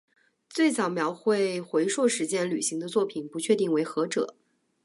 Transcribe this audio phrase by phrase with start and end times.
[0.49, 4.35] 最早描绘回溯时间旅行的作品不确定为何者。